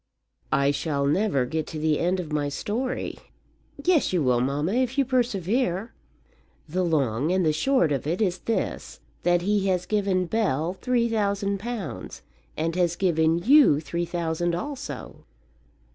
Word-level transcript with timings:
"I 0.51 0.71
shall 0.71 1.05
never 1.05 1.45
get 1.45 1.67
to 1.67 1.77
the 1.77 1.99
end 1.99 2.19
of 2.19 2.33
my 2.33 2.49
story." 2.49 3.19
"Yes, 3.83 4.11
you 4.11 4.23
will, 4.23 4.41
mamma, 4.41 4.73
if 4.73 4.97
you 4.97 5.05
persevere." 5.05 5.93
"The 6.67 6.81
long 6.83 7.31
and 7.31 7.45
the 7.45 7.53
short 7.53 7.91
of 7.91 8.07
it 8.07 8.19
is 8.19 8.39
this, 8.39 8.99
that 9.21 9.43
he 9.43 9.67
has 9.67 9.85
given 9.85 10.25
Bell 10.25 10.73
three 10.73 11.07
thousand 11.07 11.59
pounds, 11.59 12.23
and 12.57 12.75
has 12.75 12.95
given 12.95 13.37
you 13.43 13.79
three 13.79 14.05
thousand 14.05 14.55
also." 14.55 15.23